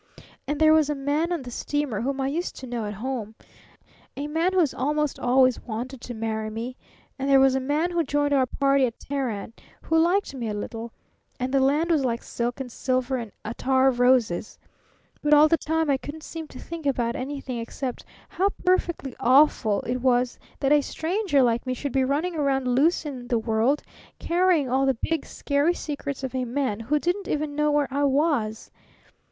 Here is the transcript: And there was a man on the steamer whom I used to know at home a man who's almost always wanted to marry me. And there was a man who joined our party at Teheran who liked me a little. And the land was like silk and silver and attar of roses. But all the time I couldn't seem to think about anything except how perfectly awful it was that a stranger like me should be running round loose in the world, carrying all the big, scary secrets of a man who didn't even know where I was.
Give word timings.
And 0.47 0.59
there 0.59 0.73
was 0.73 0.89
a 0.89 0.95
man 0.95 1.31
on 1.31 1.43
the 1.43 1.51
steamer 1.51 2.01
whom 2.01 2.19
I 2.19 2.27
used 2.27 2.55
to 2.55 2.65
know 2.65 2.85
at 2.85 2.95
home 2.95 3.35
a 4.17 4.25
man 4.25 4.53
who's 4.53 4.73
almost 4.73 5.19
always 5.19 5.61
wanted 5.61 6.01
to 6.01 6.15
marry 6.15 6.49
me. 6.49 6.75
And 7.19 7.29
there 7.29 7.39
was 7.39 7.53
a 7.53 7.59
man 7.59 7.91
who 7.91 8.03
joined 8.03 8.33
our 8.33 8.47
party 8.47 8.87
at 8.87 8.97
Teheran 8.99 9.53
who 9.83 9.99
liked 9.99 10.33
me 10.33 10.47
a 10.49 10.55
little. 10.55 10.91
And 11.39 11.53
the 11.53 11.59
land 11.59 11.91
was 11.91 12.03
like 12.03 12.23
silk 12.23 12.59
and 12.59 12.71
silver 12.71 13.15
and 13.17 13.31
attar 13.45 13.89
of 13.89 13.99
roses. 13.99 14.57
But 15.21 15.35
all 15.35 15.47
the 15.47 15.55
time 15.55 15.87
I 15.87 15.97
couldn't 15.97 16.23
seem 16.23 16.47
to 16.47 16.57
think 16.59 16.87
about 16.87 17.15
anything 17.15 17.59
except 17.59 18.03
how 18.27 18.49
perfectly 18.65 19.15
awful 19.19 19.81
it 19.81 19.97
was 19.97 20.39
that 20.61 20.71
a 20.73 20.81
stranger 20.81 21.43
like 21.43 21.67
me 21.67 21.75
should 21.75 21.93
be 21.93 22.03
running 22.05 22.33
round 22.37 22.67
loose 22.67 23.05
in 23.05 23.27
the 23.27 23.37
world, 23.37 23.83
carrying 24.17 24.67
all 24.67 24.87
the 24.87 24.97
big, 24.99 25.27
scary 25.27 25.75
secrets 25.75 26.23
of 26.23 26.33
a 26.33 26.43
man 26.43 26.79
who 26.79 26.97
didn't 26.97 27.27
even 27.27 27.55
know 27.55 27.69
where 27.69 27.93
I 27.93 28.03
was. 28.05 28.71